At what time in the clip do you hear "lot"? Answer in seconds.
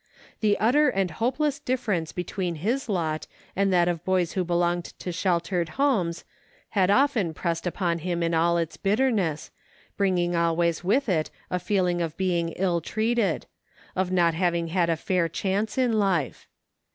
2.89-3.27